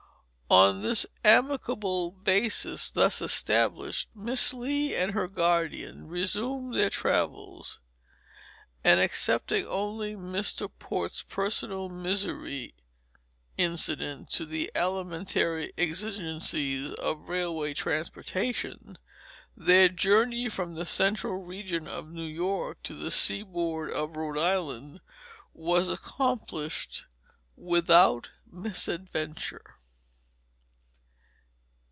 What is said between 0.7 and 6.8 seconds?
the amicable basis thus established, Miss Lee and her guardian resumed